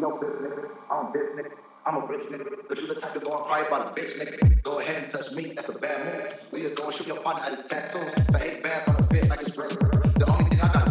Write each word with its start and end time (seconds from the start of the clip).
bitch, 0.00 1.36
nigga. 1.36 1.50
I'm 1.86 1.96
a 1.96 2.00
bitch 2.02 2.28
nigga. 2.30 2.68
But 2.68 2.78
you 2.78 2.86
look 2.86 3.02
at 3.02 3.14
the 3.14 3.20
gall 3.20 3.44
fight 3.48 3.70
by 3.70 3.84
a 3.84 3.88
bitch, 3.88 4.18
nigga. 4.18 4.62
Go 4.62 4.78
ahead 4.80 5.04
and 5.04 5.12
touch 5.12 5.32
me, 5.32 5.52
that's 5.54 5.76
a 5.76 5.80
bad 5.80 6.04
move. 6.04 6.52
We 6.52 6.66
are 6.66 6.74
going 6.74 6.90
to 6.90 6.96
shoot 6.96 7.06
your 7.06 7.20
partner 7.20 7.44
at 7.44 7.50
his 7.50 7.64
tattoos. 7.66 8.14
For 8.14 8.42
eight 8.42 8.62
bands 8.62 8.88
on 8.88 8.96
the 8.96 9.02
fit 9.04 9.28
like 9.28 9.40
it's 9.40 9.56
real. 9.56 9.68
The 9.68 10.26
only 10.30 10.44
thing 10.44 10.60
I 10.60 10.72
got 10.72 10.83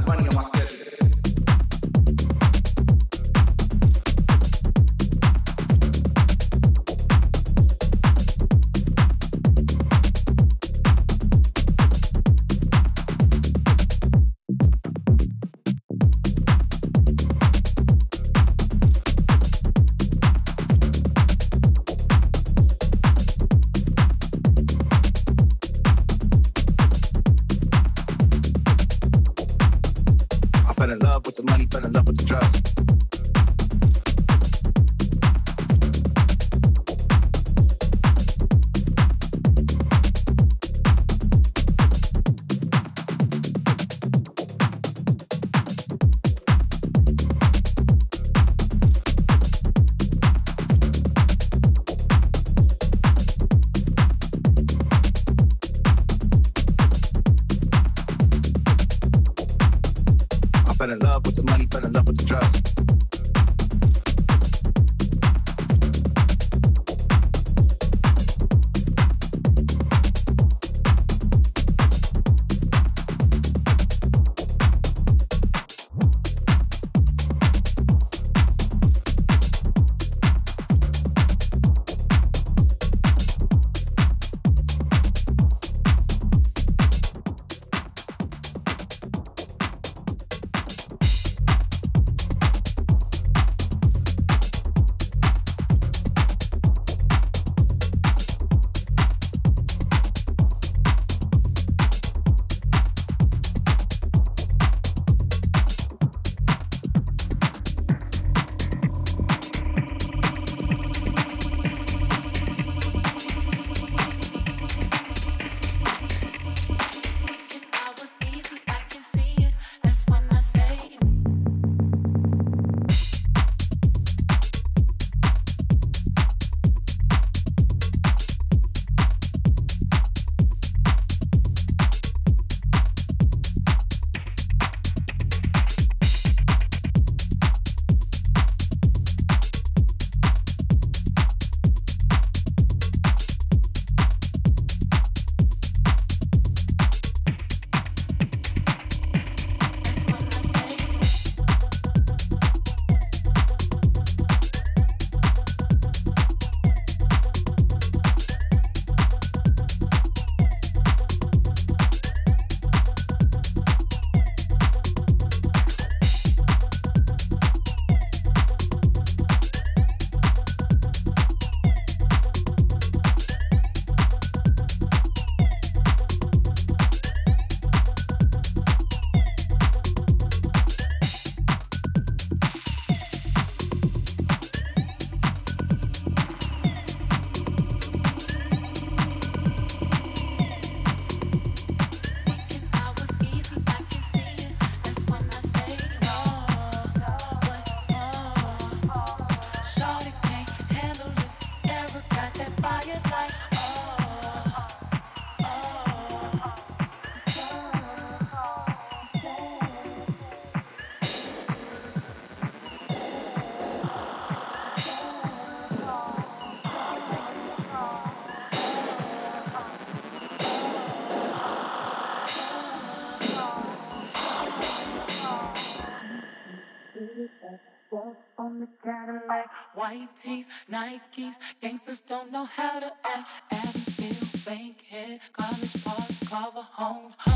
white 229.83 230.07
tees, 230.23 230.45
Nikes. 230.71 231.35
Gangsters 231.61 231.99
don't 231.99 232.31
know 232.31 232.45
how 232.45 232.79
to 232.79 232.91
act. 233.03 233.27
Avenue, 233.51 234.15
Bankhead, 234.45 235.19
College 235.33 235.83
Park, 235.83 236.09
Carver 236.29 236.67
Homes. 236.71 237.32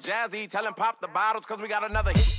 Jazzy, 0.00 0.48
tell 0.48 0.66
him 0.66 0.74
pop 0.74 1.00
the 1.00 1.08
bottles, 1.08 1.44
cause 1.46 1.60
we 1.60 1.68
got 1.68 1.88
another 1.88 2.12
hit. 2.12 2.35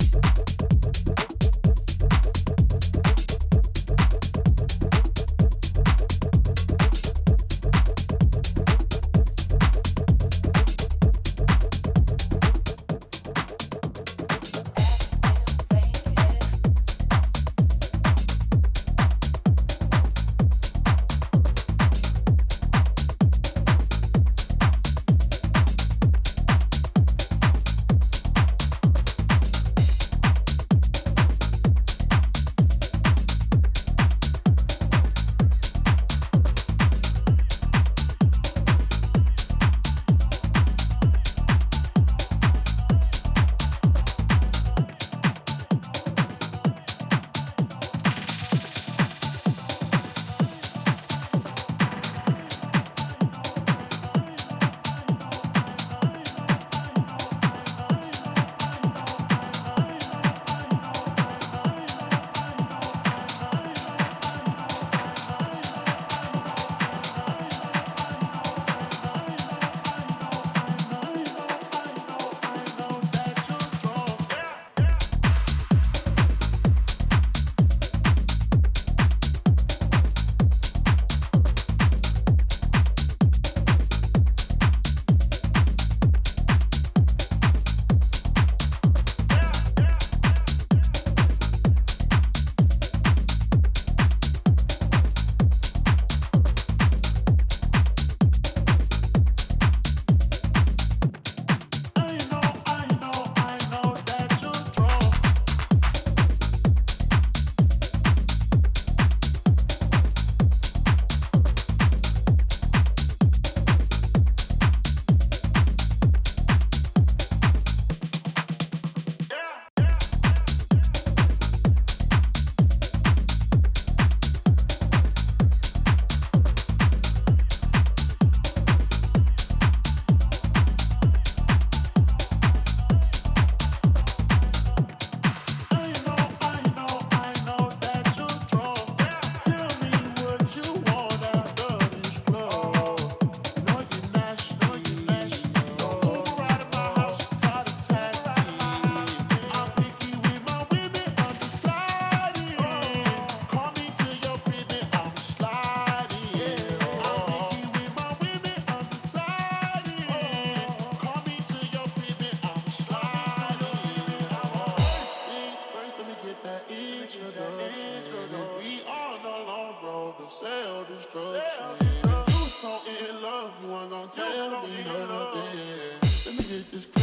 Let 175.08 176.36
me 176.36 176.44
get 176.44 176.70
this. 176.70 176.97